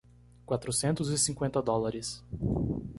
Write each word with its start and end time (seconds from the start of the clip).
Quatrocentos 0.47 1.09
e 1.11 1.17
cinquenta 1.19 1.61
dólares. 1.61 2.23